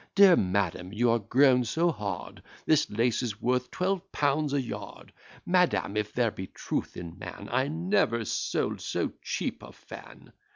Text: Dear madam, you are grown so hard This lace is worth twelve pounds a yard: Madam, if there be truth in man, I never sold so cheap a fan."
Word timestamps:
Dear 0.15 0.35
madam, 0.35 0.91
you 0.91 1.11
are 1.11 1.19
grown 1.19 1.63
so 1.63 1.91
hard 1.91 2.41
This 2.65 2.89
lace 2.89 3.21
is 3.21 3.39
worth 3.39 3.69
twelve 3.69 4.11
pounds 4.11 4.51
a 4.51 4.59
yard: 4.59 5.13
Madam, 5.45 5.95
if 5.95 6.11
there 6.11 6.31
be 6.31 6.47
truth 6.47 6.97
in 6.97 7.19
man, 7.19 7.47
I 7.51 7.67
never 7.67 8.25
sold 8.25 8.81
so 8.81 9.11
cheap 9.21 9.61
a 9.61 9.71
fan." 9.71 10.33